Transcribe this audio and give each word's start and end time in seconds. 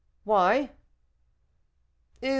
"Why?" 0.23 0.71
"Is 2.23 2.29
M. 2.29 2.29